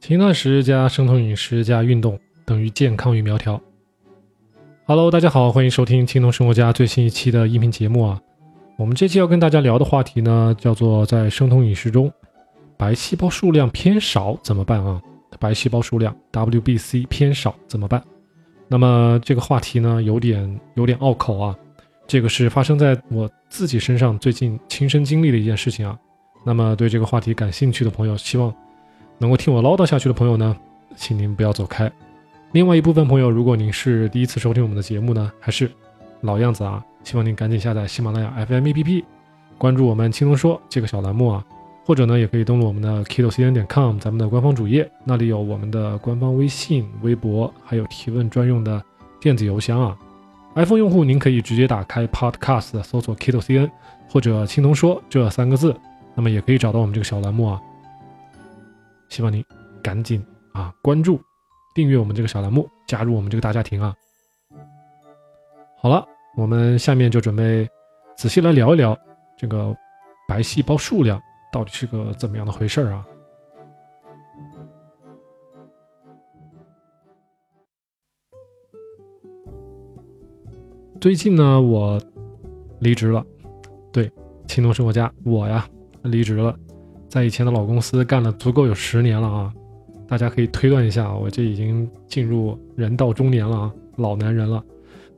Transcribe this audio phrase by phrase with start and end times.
[0.00, 3.58] 轻断食加生酮饮食加运动等于健康与苗条。
[4.84, 8.20] Hello，大家好，欢迎收听青铜生活家最新一期的音频节目啊。
[8.76, 12.12] 我们这期要跟大家聊的话题呢，叫做在生酮饮食中，
[12.76, 15.00] 白细胞数量偏少怎么办啊？
[15.38, 18.02] 白细胞数量 WBC 偏少怎么办？
[18.72, 21.54] 那么这个话题呢，有点有点拗口啊。
[22.06, 25.98] 这个是发生在我自己身上最近亲身经历的一件事情啊。
[26.42, 28.52] 那么对这个话题感兴趣的朋友，希望。
[29.18, 30.56] 能够听我唠叨下去的朋友呢，
[30.96, 31.92] 请您不要走开。
[32.52, 35.70] 另外一部分朋友，如果您是第一次收听我们的节目呢，还是
[36.22, 39.04] 老样子啊，希望您赶紧下载喜马拉雅 FM APP，
[39.58, 41.44] 关注我们“轻松说”这个小栏目啊，
[41.84, 48.82] 或者呢，也可以登录我们的 kido.cn 点 com 咱们的官方主页，那里有我们的官方微信、微博，还有提问专用的
[49.20, 49.98] 电子邮箱啊。
[50.54, 53.70] iPhone 用户您可以直接打开 Podcast，搜索 kido.cn
[54.08, 55.74] 或者“青铜说”这三个字，
[56.14, 57.60] 那么也可以找到我们这个小栏目啊。
[59.08, 59.44] 希望您
[59.82, 61.20] 赶紧啊关注、
[61.74, 63.94] 订阅我们这个小栏目，加入我们这个大家庭啊！
[65.80, 66.06] 好了，
[66.36, 67.68] 我们下面就准备
[68.16, 68.96] 仔细来聊一聊
[69.36, 69.74] 这个
[70.28, 71.20] 白细胞数量
[71.52, 73.06] 到底是个怎么样的回事啊！
[80.98, 82.00] 最近呢，我
[82.80, 83.22] 离职了，
[83.92, 84.10] 对，
[84.48, 85.68] 青铜生活家，我呀
[86.04, 86.56] 离职了。
[87.08, 89.52] 在以前的老公司干了足够有十年了啊，
[90.08, 94.64] 大家可以推断一下，我这已经进入人到中年了啊，老男人了。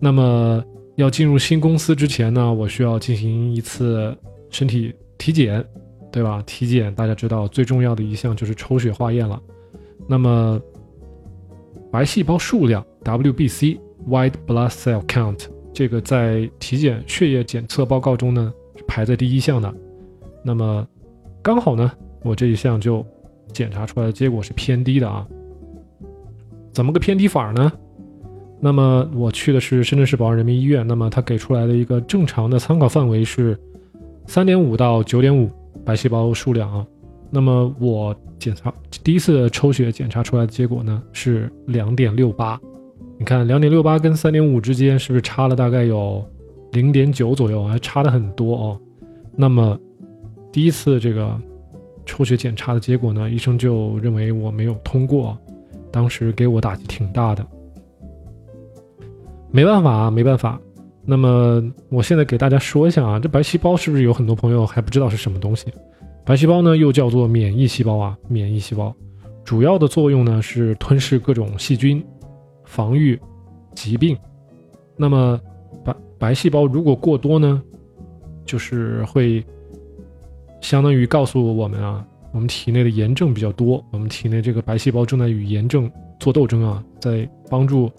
[0.00, 0.64] 那么
[0.96, 4.16] 要进入新公司之前呢，我需要进行一次
[4.50, 5.64] 身体体检，
[6.14, 6.40] 对吧？
[6.46, 9.42] 体检大家知道最重要的一项就是抽血化验了。
[10.06, 10.60] 那么
[11.90, 19.74] 白细胞数量 （WBC，White Blood Cell Count） 这个在体检血液检测报告中呢是排在第一项的。
[20.44, 20.86] 那么
[21.42, 21.90] 刚好呢，
[22.22, 23.04] 我这一项就
[23.52, 25.26] 检查出来的结果是偏低的啊。
[26.72, 27.72] 怎么个偏低法呢？
[28.60, 33.58] 那么我去的是深圳市宝安人民医院，那么他给出来的一个正常的参考范围是
[34.28, 35.50] 三点五到九点五
[35.84, 36.86] 白细胞数量啊。
[37.30, 42.60] 那么我检查第一次抽血检查出来的结果呢是两点六八。
[43.18, 46.24] 你看两点六八跟三点五之间是不是差了大概有
[46.72, 48.80] 零点九左右，还差的很多哦。
[49.36, 49.78] 那么
[50.52, 51.40] 第一次这个
[52.04, 55.36] 抽血检查的结果呢，医生就认为我没有通过，
[55.90, 57.46] 当时给我打击挺大的。
[59.50, 60.60] 没办法啊，没办法。
[61.04, 65.66] 那么我现在给大家说一下啊，这白细胞是不是有很多朋友还不知道是什么东西？
[66.24, 68.94] 白细胞呢又叫做免疫细胞啊，免疫细胞
[69.44, 72.04] 主要的作用呢是吞噬各种细菌，
[72.64, 73.20] 防御
[73.74, 74.16] 疾病。
[74.96, 75.40] 那么
[75.84, 77.62] 白白细胞如果过多呢，
[78.44, 79.44] 就是会。
[80.60, 87.92] 相当于告诉我们啊，我们体内的炎症比较多，我们体内这个白细胞正在与炎症做斗争啊，在帮助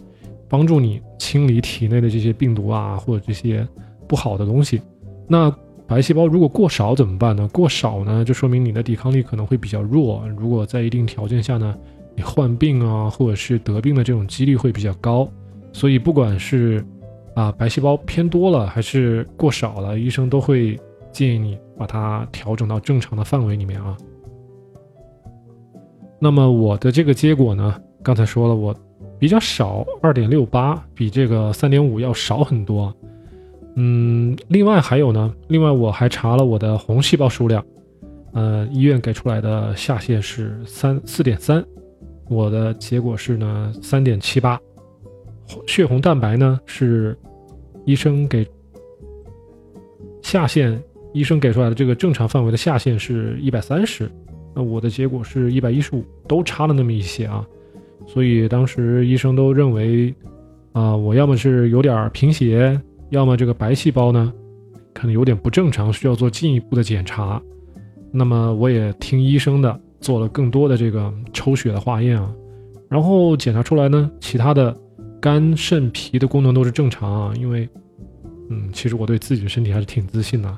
[0.47, 3.67] 帮助你清理体内的这些病毒啊，或者这些
[4.07, 4.81] 不好的东西。
[5.27, 5.53] 那
[5.87, 7.47] 白细胞如果过少怎么办呢？
[7.49, 10.23] 过少呢，就说明你的抵抗力可能会比较弱。
[10.37, 11.77] 如果在一定条件下呢，
[12.15, 15.27] 你患病啊，或者是得病的这种几率会比较高。
[15.73, 16.85] 所以不管是
[17.35, 20.79] 啊白细胞偏多了还是过少了，医生都会
[21.11, 21.57] 建议你。
[21.77, 23.97] 把它调整到正常的范围里面啊。
[26.19, 27.75] 那么我的这个结果呢？
[28.01, 28.73] 刚才说了，我
[29.19, 32.93] 比较少，二点六八，比这个三点五要少很多。
[33.75, 37.65] 嗯，另外还有呢，另外我还查了我的红细胞数量，
[38.33, 41.65] 呃，医院给出来的下限是三四点三，
[42.29, 44.59] 我的结果是呢三点七八。
[45.67, 47.17] 血红蛋白呢是
[47.85, 48.47] 医生给
[50.21, 50.81] 下限。
[51.13, 54.11] 医生给出来的这个正常范围的下限是一百三十，
[54.53, 57.47] 那我的结果是一百一十五，都差了那么一些啊，
[58.07, 60.13] 所以当时医生都认为，
[60.73, 62.79] 啊，我要么是有点贫血，
[63.09, 64.31] 要么这个白细胞呢，
[64.93, 67.41] 可能有点不正常，需要做进一步的检查。
[68.11, 72.33] 那么我也听医生的，做了更多的这个抽血的化验啊，
[72.89, 74.75] 然后检查出来呢，其他的
[75.19, 77.67] 肝、肾、脾的功能都是正常啊，因为，
[78.49, 80.57] 嗯，其实我对自己的身体还是挺自信的。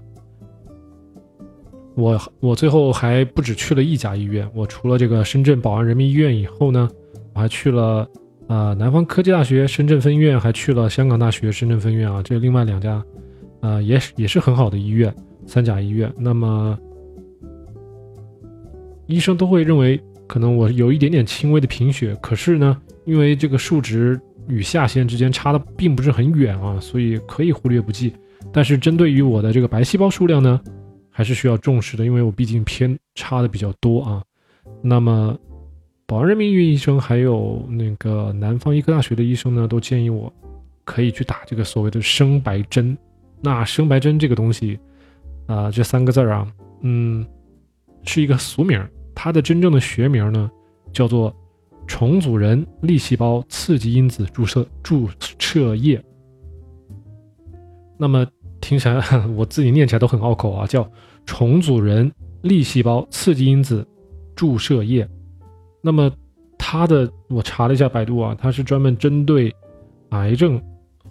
[1.95, 6.87] 我我最后还不止去了一家医院，我除了这个深圳宝安人民医院以后呢，
[7.37, 8.09] 还去了
[8.47, 13.01] 啊南方科技大学深圳分院，还去了香港大学深圳分院啊，这另外两家，
[13.61, 15.13] 呃也也是很好的医院，
[15.45, 16.11] 三甲医院。
[16.17, 16.77] 那么
[19.05, 28.11] 医生都会认为可能我有一点点轻微的贫血，可是呢，因为这个数值与下限之间差的并不是很远啊，所以可以忽略不计。
[28.51, 30.59] 但是针对于我的这个白细胞数量呢，
[31.09, 34.23] 还是需要重视的，因为我毕竟偏差的比较多啊。
[34.81, 35.37] 那么，
[36.07, 40.31] 宝安人民医院医生还有那个南方医科大学的医生呢，都建议我
[40.85, 42.97] 可以去打这个所谓的生白针。
[43.41, 44.79] 那生白针这个东西
[45.47, 46.47] 啊，这三个字儿啊，
[46.79, 47.27] 嗯，
[48.03, 48.81] 是一个俗名，
[49.13, 50.49] 它的真正的学名呢
[50.93, 51.35] 叫做
[51.85, 56.01] 重组人粒细胞刺激因子注射注射液。
[57.97, 58.25] 那么
[58.61, 59.03] 听起来
[59.35, 60.89] 我自己念起来都很拗口啊，叫
[61.25, 62.09] 重组人
[62.43, 63.85] 粒细胞刺激因子
[64.37, 65.05] 注射液。
[65.87, 66.11] 那么
[66.57, 69.55] 它的我查了一下百度啊，它是专门针对
[70.09, 70.61] 癌症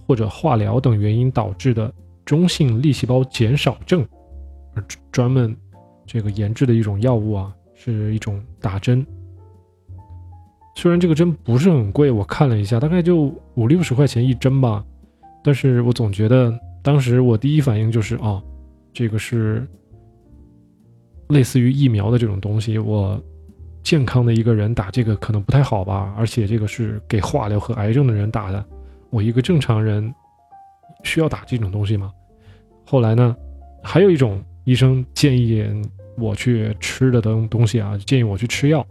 [0.06, 1.90] 或者化疗等原因导致的。
[2.26, 4.04] 中性粒细胞减少症
[4.74, 5.56] 而专门
[6.04, 9.06] 这个研制的一种药物啊，是一种打针。
[10.74, 14.84] 虽然这个针不是很贵，我看了一下，大概就五六十块钱一针吧。
[15.44, 16.52] 但是我总觉得
[16.82, 18.42] 当时我第一反应就是啊，
[18.92, 19.64] 这个是
[21.28, 23.22] 类似于疫苗的这种东西，我
[23.86, 26.12] 健康的一个人打这个可能不太好吧。
[26.18, 28.62] 而且这个是给化疗和癌症的人打的，
[29.10, 30.12] 我一个正常人。
[31.04, 32.10] 需要打这种东西吗？
[32.84, 33.36] 后来呢，
[33.82, 35.64] 还有一种医生建议
[36.16, 38.84] 我去吃的东东西啊，建议我去吃药，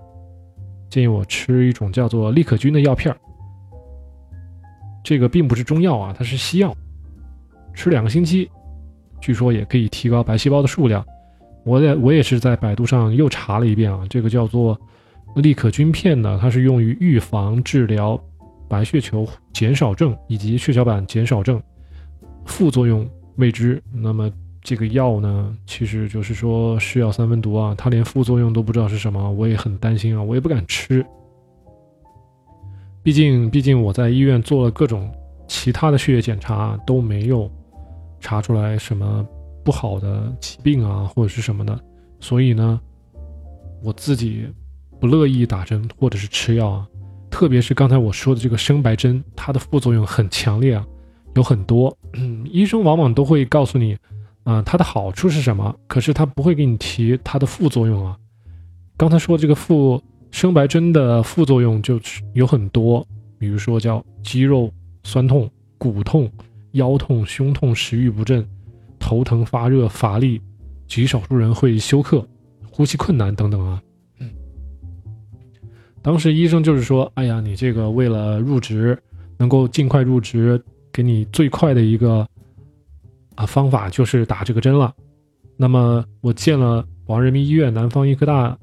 [0.90, 3.18] 建议我吃一种叫做利可菌的药片儿。
[5.04, 6.74] 这个并不是中药啊，它是西药，
[7.74, 8.50] 吃两个星期，
[9.20, 11.06] 据说也可以提高白细胞的数量。
[11.66, 14.80] 我也我也是在百度上又查了一遍啊，这个叫做
[15.36, 18.18] 利可菌片呢，它是用于预防治疗
[18.70, 21.62] 白血球减少症以及血小板减少症。
[22.46, 24.32] 副作用未知，那么
[24.62, 31.04] 这个药呢，其实就是说是药三分毒啊，它连副作用都不知道是什么，我也很担心啊，我也不敢吃。
[33.02, 35.12] 毕竟，毕竟我在医院做了各种
[35.48, 37.50] 其他的血液检查，都没有
[38.20, 39.28] 查出来什么
[39.66, 41.78] 不好的疾病啊，或者是什么的，
[42.20, 42.80] 所以呢，
[43.84, 44.48] 我自己
[45.02, 46.88] 不乐意打针或者是吃药啊，
[47.32, 50.86] 特别是刚才我说的这个生白针，它的副作用很强烈啊。
[51.36, 53.98] 有很多，嗯 医生往往都会告诉你，
[54.44, 55.76] 啊，它的好处是什么？
[55.86, 58.18] 可是他不会给你提它的副作用啊。
[58.96, 60.02] 刚才说这个副
[60.32, 63.06] 生白针的副作用就是有很多，
[63.38, 64.72] 比如说叫肌肉
[65.04, 66.32] 酸痛、骨痛、
[66.72, 68.48] 腰痛、胸痛、食欲不振、
[69.06, 70.42] 头疼、发热、乏力，
[70.88, 72.28] 极少数人会休克、
[72.72, 73.80] 呼吸困难等等啊。
[74.20, 74.28] 嗯，
[76.02, 78.98] 当时医生就是说，哎呀，你这个为了入职，
[79.38, 80.60] 能够尽快入职。
[80.92, 82.26] 给你最快的一个
[83.36, 84.94] 啊方法就是打这个针了。
[85.58, 88.58] 那么我见了宝安人民医院、南方医科大、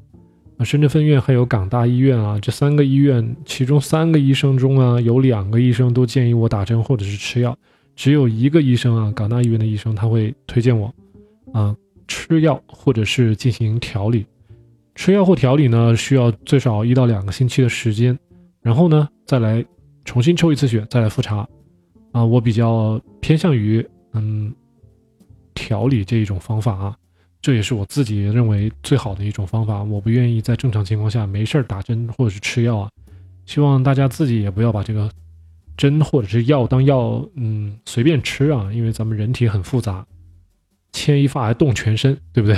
[0.65, 7.55] 深圳分院还有港大医院啊，这三个医院，其中三个医生中啊，有两个医生都建议我打针或者是吃药，
[7.95, 10.93] 只有一个医生啊，港大医院的医生他会推荐我
[11.53, 11.75] 啊
[12.09, 14.27] 吃药或者是进行调理。
[14.95, 18.19] 吃药或调理呢，需要最少一到两个星期的时间，
[18.61, 19.65] 然后呢再来
[20.05, 21.49] 重新抽一次血，再来复查。
[22.13, 24.55] 啊，我比较偏向于嗯
[25.55, 26.97] 调理这一种方法啊，
[27.41, 29.83] 这也是我自己认为最好的一种方法。
[29.83, 32.91] 我不愿意在正常情况下没事儿打针或者是吃药啊。
[33.47, 35.11] 希望大家自己也不要把这个
[35.83, 40.07] 针或者是药当药嗯随便吃啊，因为咱们人体很复杂，
[40.93, 42.57] 牵一发而动全身，对不对？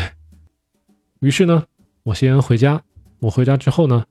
[1.20, 1.64] 于是呢，
[2.02, 2.82] 我先回家。
[3.20, 4.04] 我回家之后呢，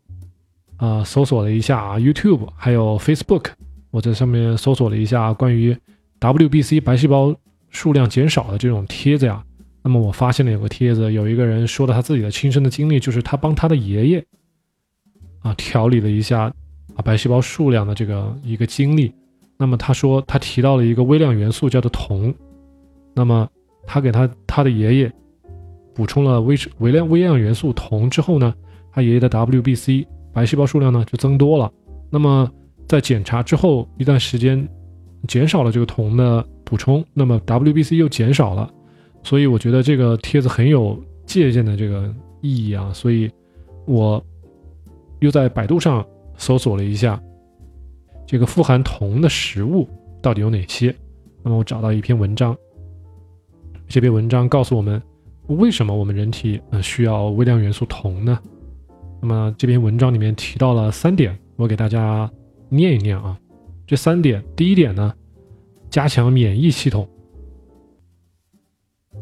[0.77, 3.51] 啊，搜索了一下 YouTube 还有 Facebook。
[3.91, 5.77] 我在上面搜索了一下关于
[6.19, 7.35] WBC 白细胞
[7.69, 9.45] 数量减少的这种帖子呀，
[9.83, 14.25] 那么我发现了有个帖子，有一个人说了他自己的亲身的经历，就是他帮他的爷爷
[15.41, 16.51] 啊调理了一下
[16.95, 19.13] 啊白细胞数量的这个一个经历。
[19.57, 22.33] 那么他说他提到了一个微量元素叫做铜，
[23.13, 23.47] 那么
[23.85, 25.11] 他给他他的爷爷
[25.93, 28.53] 补充了微微量微量元素铜之后呢，
[28.91, 31.71] 他爷爷的 WBC 白细胞数量呢就增多了。
[32.09, 32.49] 那么
[32.87, 34.67] 在检查之后一段时间，
[35.27, 38.69] 减少了这个铜的补充，那么 WBC 又减少了，
[39.23, 43.31] 所以我觉得这个帖子很有借鉴的这个意义啊，所以
[43.85, 44.21] 我
[45.19, 46.05] 又在百度上
[46.37, 47.21] 搜索了一下
[48.25, 49.87] 这个富含铜的食物
[50.21, 50.95] 到底有哪些，
[51.43, 52.55] 那么我找到一篇文章，
[53.87, 55.01] 这篇文章告诉我们
[55.47, 58.39] 为什么我们人体呃需要微量元素铜呢？
[59.21, 62.29] 那么这篇文章里面提到了三点，我给大家。
[62.69, 63.39] 念一念啊，
[63.85, 64.43] 这三点。
[64.55, 65.13] 第一点呢，
[65.91, 67.07] 加强免疫系统。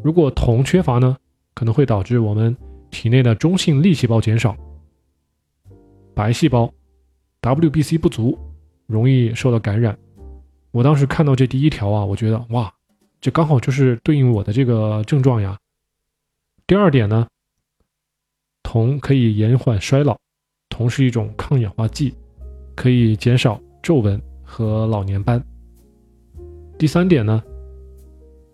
[0.02, 1.18] 如果铜缺乏呢，
[1.54, 2.56] 可能会导致我们
[2.90, 4.56] 体内的中性粒细胞减少，
[6.14, 6.72] 白细胞
[7.42, 8.38] WBC 不足，
[8.86, 9.98] 容易受到感染。
[10.70, 12.72] 我当时看到这第一条啊，我觉得哇，
[13.20, 15.58] 这刚好就是对应我的这个症状呀。
[16.68, 17.26] 第二点呢，
[18.62, 20.16] 铜可以延缓衰老，
[20.68, 22.14] 铜是一种抗氧化剂，
[22.76, 25.42] 可以减少皱纹和老年斑。
[26.78, 27.42] 第三点呢，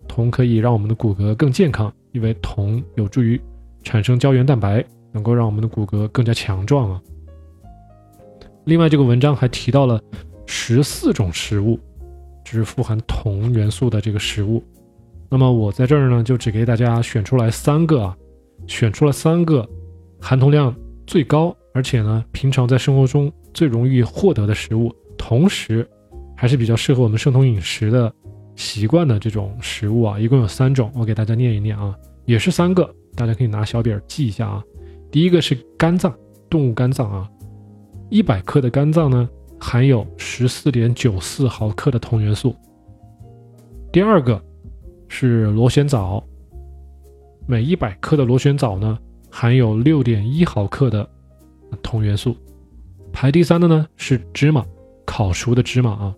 [0.07, 3.39] 铜可以让我们的骨骼更健康，因为铜有助于
[3.83, 6.99] 产生胶原蛋白，能够让我们的骨骼更加强壮啊。
[8.69, 9.99] 另外，这个文章还提到了
[10.45, 11.79] 十四种食物，
[12.45, 14.63] 就是富含铜元素的这个食物。
[15.27, 18.15] 那么我在这儿呢，就只给大家选出来三个啊，
[18.67, 19.67] 选出了三个
[20.21, 20.73] 含铜量
[21.07, 25.87] 最高，而且呢，平常在生活中最容易获得的食物，同时
[26.37, 28.13] 还是比较适合我们生酮饮食的
[28.55, 31.95] 习惯的这种食物啊，一共有三种，我给大家念一念啊，
[32.25, 34.63] 也是三个，大家可以拿小笔记一下啊。
[35.09, 36.13] 第一个是肝脏，
[36.51, 37.27] 动物肝脏啊，
[38.09, 42.55] 一百克的肝脏呢，含有十四点九四毫克的铜元素。
[43.91, 44.41] 第二个。
[45.11, 46.23] 是螺旋藻，
[47.47, 48.95] 每一百克的螺旋藻呢，
[49.31, 51.09] 含有六点一毫克的
[51.81, 52.37] 铜元素。
[53.11, 54.63] 排第三的呢是芝麻，
[55.07, 56.15] 烤熟的芝麻啊，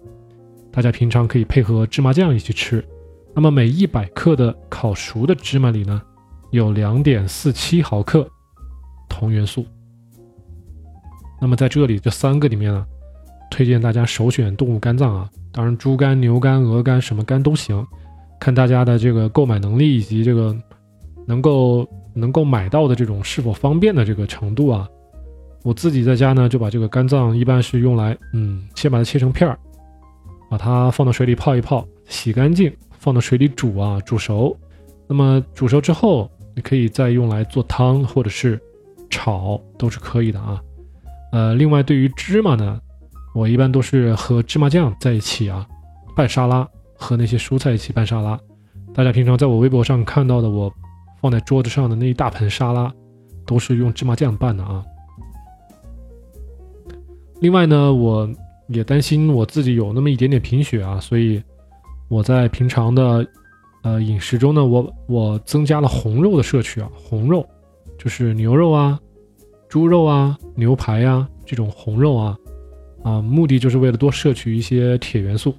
[0.74, 2.86] 大家平常可以配合芝麻酱一起吃。
[3.34, 6.02] 那么每一百克的烤熟的芝麻里呢，
[6.50, 8.30] 有两点四七毫克
[9.08, 9.66] 铜元素。
[11.42, 12.86] 那么在这里这三个里面呢，
[13.50, 17.84] 推荐大家首选动物肝脏啊，当然猪肝、牛肝、鹅肝什么肝都行。
[18.40, 20.56] 看大家的这个购买能力以及这个
[21.28, 24.88] 能够能够买到的这种是否方便的这个程度啊，
[25.64, 29.58] 我自己在家呢就把这个肝脏一般是用来，嗯，先把它切成片儿，
[30.50, 34.58] 把它放到水里泡一泡，洗干净，放到水里煮啊，煮熟。
[35.08, 38.60] 那么煮熟之后，你可以再用来做汤或者是
[39.10, 40.60] 炒，都是可以的啊。
[41.32, 42.80] 呃，另外对于芝麻呢，
[43.34, 45.68] 我一般都是和芝麻酱在一起啊
[46.16, 46.68] 拌沙拉。
[47.04, 48.40] 和那些蔬菜一起拌沙拉，
[48.94, 50.72] 大家平常在我微博上看到的我
[51.20, 52.94] 放在桌子上的那一大盆沙拉，
[53.44, 54.86] 都是用芝麻酱拌的啊。
[57.40, 58.30] 另外呢，我
[58.68, 61.42] 也担心我自己有那么一点点贫血啊，所以
[62.08, 63.28] 我在平常的
[63.82, 67.44] 呃饮食中呢，我我增加了红肉的摄取啊，红肉
[67.98, 69.00] 就是牛肉啊、
[69.72, 72.38] 猪肉啊、牛排呀这种红肉啊
[73.04, 75.56] 啊，目的就是为了多摄取一些铁元素。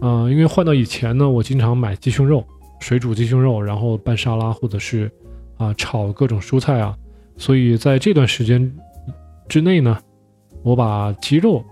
[0.00, 2.42] 啊，因为换到以前呢，我经常买鸡胸肉，
[2.80, 5.12] 水煮鸡胸肉，然后拌沙拉或者是
[5.58, 6.96] 啊炒各种蔬菜啊，
[7.36, 8.74] 所以在这段时间
[9.50, 9.98] 之内呢，
[10.62, 11.62] 我把鸡肉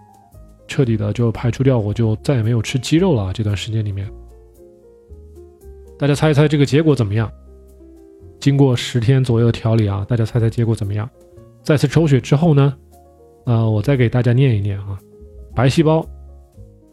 [0.68, 3.32] 彻底的就排除掉，我就再也没有吃鸡肉了。
[3.32, 4.06] 这段时间里面，
[5.98, 7.32] 大家猜一猜这个结果怎么样？
[8.38, 11.08] 经过十天左右的调理啊，大家猜猜结果怎么样？
[11.62, 12.74] 再次抽血之后呢，
[13.46, 14.98] 呃，我再给大家念一念啊，
[15.54, 16.04] 白细胞。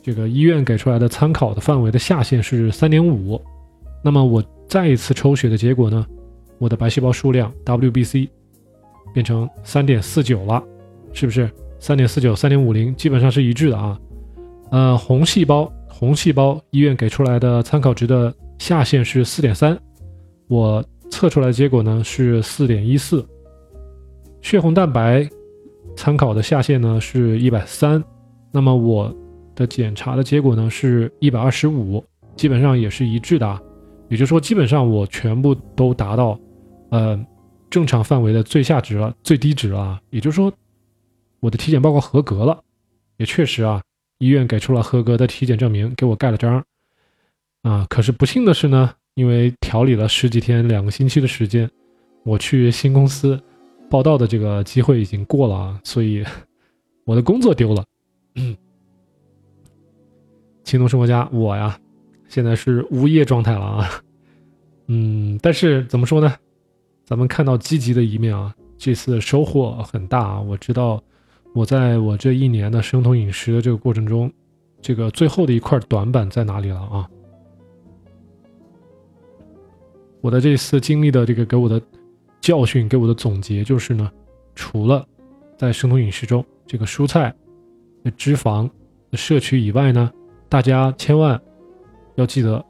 [0.01, 3.41] 这个医院给出来的参考的范围的下限是三点五，
[4.01, 6.05] 那么我再一次抽血的结果呢，
[6.59, 8.29] 我的白细胞数量 WBC
[9.13, 10.63] 变成三点四九了，
[11.11, 13.99] 是不是三点四九、三点五零基本上是一致的啊？
[14.71, 19.77] 呃，红细胞，红细胞医院给出来的参考值的下限是四点三，
[20.47, 20.81] 我
[21.11, 23.25] 测出来结果呢是四点一四，
[24.41, 25.29] 血红蛋白
[25.95, 28.03] 参考的下限呢是一百三，
[28.51, 29.15] 那么我。
[29.57, 33.59] 的检查的结果呢是一百二十五，基本上也是一致的，
[34.07, 36.39] 也就是说基本上我全部都达到，
[36.91, 37.19] 呃，
[37.67, 40.53] 正常范围的最下值了，最低值了，也就是说
[41.39, 42.61] 我的体检报告合格了，
[43.17, 43.81] 也确实啊，
[44.19, 46.63] 医院给出了合格的体检证明，给我盖了章，
[47.63, 51.67] 啊，可是不幸的是呢，因为调理了十几天，两个星期的时间，
[52.23, 53.41] 我去新公司
[53.89, 56.23] 报道的这个机会已经过了啊，所以
[57.05, 57.83] 我的工作丢了。
[60.63, 61.79] 青铜生活家，我呀，
[62.27, 63.89] 现在是无业状态了啊，
[64.87, 66.35] 嗯，但是怎么说呢？
[67.05, 70.41] 咱们看到积极的一面啊，这次收获很大啊。
[70.41, 71.01] 我知道，
[71.53, 74.29] 我在我这一年的生酮饮食的这个过程中，
[74.81, 77.09] 这个最后的一块短板在哪里了啊？
[80.19, 81.81] 我的这次经历的这个给我的
[82.47, 84.09] 教训，给我的总结就是呢，
[84.55, 85.05] 除了
[85.57, 87.35] 在生酮饮食中这个蔬菜
[88.05, 88.69] 的脂肪
[89.11, 90.09] 的摄取以外呢。
[90.49, 91.37] 大家千万
[92.15, 92.65] 要记得，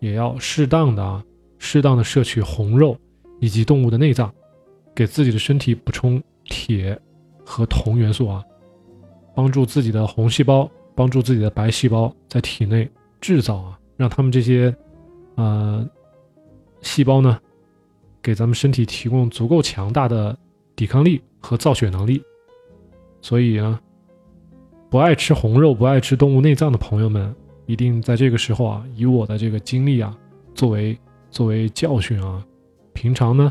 [0.00, 1.24] 也要适当的啊，
[1.58, 2.94] 适当的摄取红肉
[3.40, 4.30] 以及动物的内脏，
[4.94, 7.00] 给自己的身体补充铁
[7.42, 8.44] 和铜元素啊，
[9.34, 12.86] 帮助自己的红细胞，帮助自己的白细胞在体内
[13.18, 14.76] 制造啊，让他们这些
[15.36, 15.88] 呃
[16.82, 17.40] 细胞呢，
[18.22, 20.38] 给咱们身体提供足够强大的
[20.76, 22.22] 抵抗力和造血能力。
[23.20, 23.80] 所以呢。
[24.90, 30.14] 不爱吃红肉、不爱吃动物内脏的朋友们，一定在这个时候啊，以我的这个经历啊，
[30.54, 30.98] 作为
[31.30, 32.44] 作为教训啊，
[32.92, 33.50] 平常呢，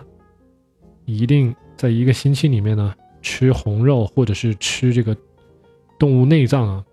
[1.05, 5.17] 一定在一个星期里面呢，吃红肉或者是吃这个
[5.97, 6.85] 动物内脏啊，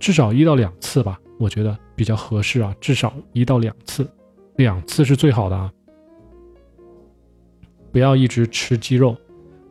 [0.00, 4.04] 至少一到两次吧，我觉得比较合适啊，至少一到两次，
[4.56, 5.72] 两次是最好的啊。
[7.92, 9.14] 不要一直吃鸡肉，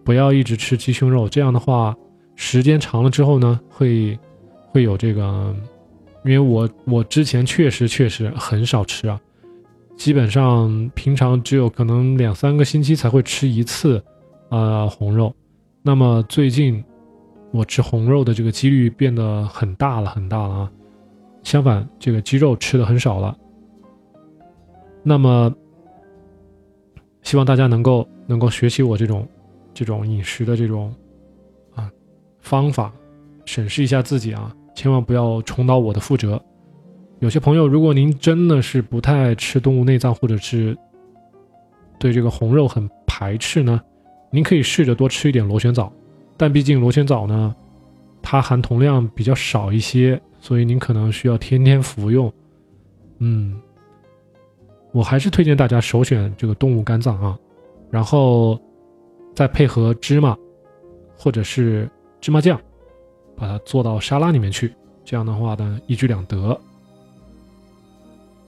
[0.04, 1.96] 不要一直吃鸡胸肉，这样的话，
[2.36, 4.18] 时间长了之后呢，会
[4.68, 5.56] 会有这个，
[6.24, 9.20] 因为我我之前确实确实很少吃啊，
[9.98, 14.04] 基本上平常只有可能两三个星期才会吃一次
[14.50, 15.34] 啊红肉，
[15.82, 16.84] 那么最近
[17.52, 20.72] 我吃红肉的这个几率变得很大了很大了啊，
[21.42, 23.36] 相反这个鸡肉吃的很少了，
[25.02, 25.52] 那么。
[27.24, 29.28] 希望大家能够能够学习我这种
[29.74, 30.94] 这种饮食的这种
[31.76, 31.90] 啊
[32.40, 32.92] 方法，
[33.46, 36.42] 审视一下自己啊，千万不要重蹈我的覆辙。
[37.20, 40.76] 有些朋友，如果您真的是不太爱吃动物内脏，或者是
[42.00, 43.80] 对这个红肉很排斥呢，
[44.32, 45.94] 您可以试着多吃一点螺旋藻。
[46.36, 47.56] 但毕竟螺旋藻呢，
[48.22, 52.34] 它含铜量比较少一些，所以您可能需要天天服用。
[53.20, 53.62] 嗯。
[54.92, 57.38] 我还是推荐大家首选这个动物肝脏啊，
[57.90, 58.60] 然后
[59.34, 60.38] 再配合芝麻
[61.16, 62.60] 或者是芝麻酱，
[63.36, 64.74] 把它做到沙拉里面去。
[65.04, 66.60] 这样的话呢，一举两得，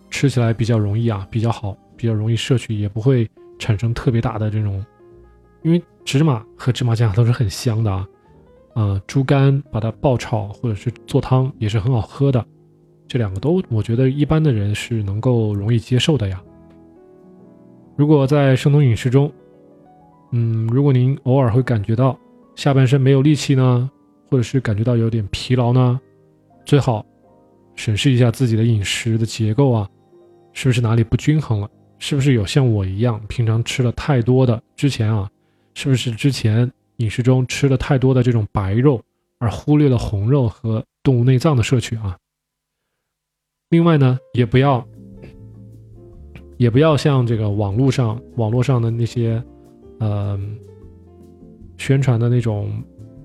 [0.09, 4.85] 吃起来比较容易啊，比较好，比较容易摄取，也不会产生特别大的这种。
[5.63, 8.07] 因为芝麻和芝麻酱都是很香的啊，
[8.75, 12.45] 啊，猪肝把它爆炒或者是做汤也是很好喝的。
[13.13, 16.41] 这两个都，我觉得一般的人是能够容易接受的呀。
[17.95, 19.31] 如果在生酮饮食中，
[20.31, 22.17] 嗯，如果您偶尔会感觉到
[22.55, 23.87] 下半身没有力气呢，
[24.31, 26.01] 或者是感觉到有点疲劳呢，
[26.65, 27.05] 最好
[27.75, 29.87] 审视一下自己的饮食的结构啊，
[30.51, 31.69] 是不是哪里不均衡了？
[31.99, 35.29] 是不是有像我一样平常吃了太多的之前啊，
[35.75, 38.99] 是不是之前饮食中吃了太多的这种白肉，
[39.37, 42.17] 而忽略了红肉和动物内脏的摄取啊？
[43.73, 44.87] 另外呢，也不要，
[46.57, 49.43] 也不要像这个网络上网络上的那些，
[49.99, 50.39] 呃，
[51.79, 52.69] 宣传的那种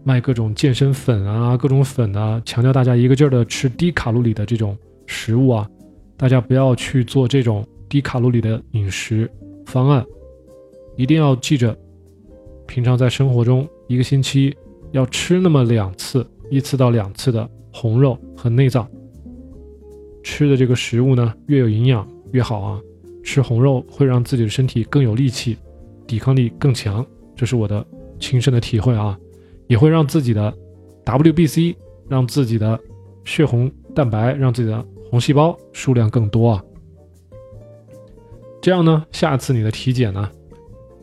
[0.04, 5.68] 卖各种健身粉啊、各种粉啊，强调大家一个劲儿的吃低卡路里的这种食物啊，
[6.16, 9.30] 大家不要去做这种低卡路里的饮食
[9.66, 10.02] 方案，
[10.96, 11.76] 一定要记着，
[12.66, 14.56] 平常在生活中一个星期
[14.92, 18.88] 要吃那么两次，一次到两次的红肉和内脏。
[20.30, 22.78] 吃的这个食物呢，越有营养越好啊！
[23.24, 25.56] 吃红肉会让自己的身体更有力气，
[26.06, 27.84] 抵抗力更强，这是我的
[28.20, 29.18] 亲身的体会啊！
[29.68, 30.54] 也会让自己的
[31.06, 31.74] WBC，
[32.10, 32.78] 让自己的
[33.24, 36.62] 血红蛋白，让自己的红细胞数量更多啊！
[38.60, 40.30] 这样呢，下次你的体检呢，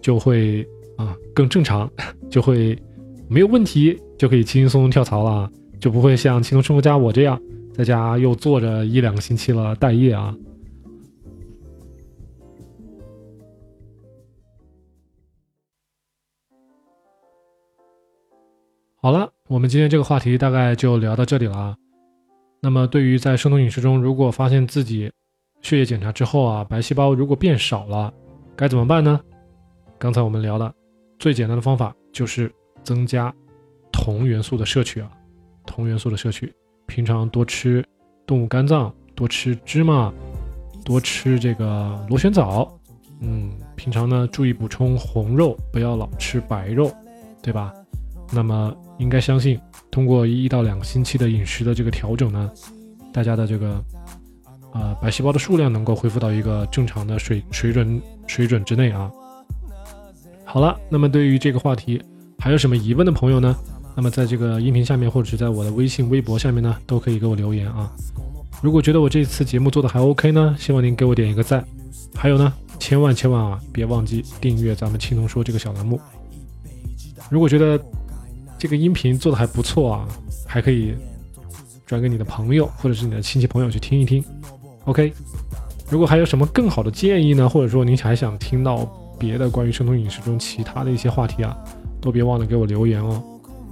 [0.01, 0.63] 就会
[0.97, 1.91] 啊更正常，
[2.29, 2.77] 就会
[3.27, 7.41] 没有问题，就可以轻轻松松跳槽了，就不会像轻松生活家我这样。
[7.75, 10.33] 在家又坐着一两个星期了，待业啊！
[18.95, 21.77] 好了，我们今天这个话题大概就聊到这里了啊。
[22.61, 25.11] 那么，对于在生酮饮食中，如果发现自己
[25.61, 28.13] 血液检查之后啊，白细胞如果变少了，
[28.55, 29.19] 该怎么办呢？
[29.99, 30.73] 刚才我们聊了，
[31.19, 32.49] 最简单的方法就是
[32.85, 33.35] 增加
[33.91, 35.11] 铜元素的摄取啊，
[35.65, 36.53] 铜元素的摄取。
[36.95, 37.83] 平常多吃
[38.25, 40.13] 动物肝脏，多吃芝麻，
[40.85, 42.73] 多吃这个螺旋藻。
[43.19, 46.89] 嗯，平常呢注意补充红肉，不要老吃白肉，
[47.43, 47.73] 对吧？
[48.31, 49.59] 那么应该相信，
[49.91, 52.49] 通过一到两个星期的饮食的这个调整呢，
[53.11, 53.83] 大家的这个
[54.71, 59.11] 啊白细胞的数量能够恢复到一个正常的水水准水准之内啊。
[60.45, 62.01] 好了，那么对于这个话题
[62.39, 63.53] 还有什么疑问的朋友呢？
[63.95, 67.89] 那么在这个音频下面，或者是在我的微信、微博下面呢，都可以给我留言啊。
[68.61, 71.65] 如果觉得我这次节目做的还 OK 呢，希望您给我点一个赞。
[72.13, 75.99] 还有呢，千万千万啊，别忘记订阅咱们青铜说这个小栏目。
[77.29, 77.79] 如果觉得
[78.57, 80.07] 这个音频做的还不错啊，
[80.45, 80.93] 还可以
[81.85, 84.23] 转给你的朋友或者是你的亲戚朋友去听一听。
[84.85, 85.13] OK，
[85.89, 88.85] 如果还有什么更好的建议呢，或者说您还想听到
[89.17, 91.55] 别的关于生酮饮食中其他的一些话题啊，
[92.01, 93.23] 都别忘了给我留言哦。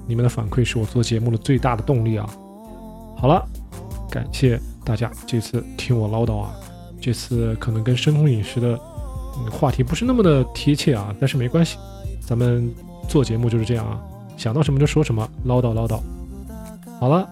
[0.08, 2.30] 你们的反馈是我做节目的最大的动力啊！
[3.18, 3.46] 好了，
[4.10, 6.54] 感谢大家这次听我唠叨啊，
[7.00, 8.78] 这次可能跟生酮饮食的
[9.52, 11.78] 话题不是那么的贴切啊，但是没关系，
[12.20, 12.70] 咱们
[13.08, 14.02] 做节目就是这样啊，
[14.38, 16.00] 想到什么就说什么，唠叨唠叨。
[17.00, 17.28] 好了，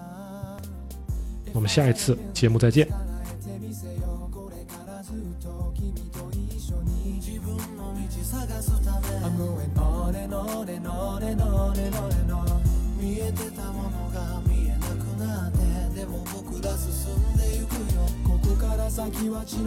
[1.52, 2.88] 我们下一次节目再见。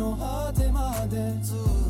[0.06, 1.85] の果てまで続く